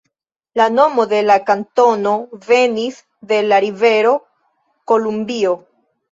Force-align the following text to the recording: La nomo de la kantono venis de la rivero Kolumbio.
La 0.59 0.65
nomo 0.75 1.03
de 1.09 1.17
la 1.25 1.33
kantono 1.49 2.13
venis 2.51 2.97
de 3.33 3.37
la 3.49 3.59
rivero 3.65 4.15
Kolumbio. 4.93 5.53